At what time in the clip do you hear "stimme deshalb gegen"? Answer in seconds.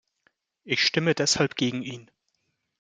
0.83-1.83